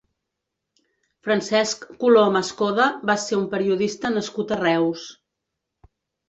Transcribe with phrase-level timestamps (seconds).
[1.27, 5.05] Francesc Colom Escoda va ser un periodista nascut a Reus.